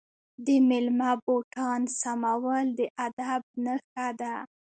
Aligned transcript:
د 0.45 0.47
میلمه 0.69 1.11
بوټان 1.23 1.81
سمول 1.99 2.65
د 2.77 2.79
ادب 3.07 3.41
نښه 3.65 4.07
ده. 4.19 4.33